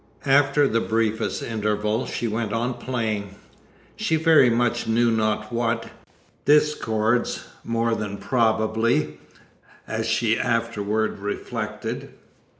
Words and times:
After 0.25 0.67
the 0.67 0.81
briefest 0.81 1.43
interval 1.43 2.07
she 2.07 2.27
went 2.27 2.53
on 2.53 2.73
playing 2.73 3.35
she 3.95 4.15
very 4.15 4.49
much 4.49 4.87
knew 4.87 5.11
not 5.11 5.53
what, 5.53 5.91
discords 6.45 7.43
more 7.63 7.93
than 7.93 8.17
probably, 8.17 9.19
as 9.87 10.07
she 10.07 10.39
afterward 10.39 11.19
reflected!" 11.19 12.13